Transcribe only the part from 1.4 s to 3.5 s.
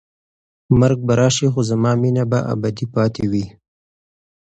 خو زما مینه به ابدي پاتې وي.